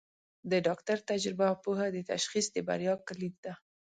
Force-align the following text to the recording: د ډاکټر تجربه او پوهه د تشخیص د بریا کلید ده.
د 0.51 0.53
ډاکټر 0.67 0.97
تجربه 1.09 1.45
او 1.51 1.55
پوهه 1.63 1.87
د 1.91 1.97
تشخیص 2.11 2.47
د 2.51 2.57
بریا 2.67 2.93
کلید 3.07 3.35
ده. 3.45 3.53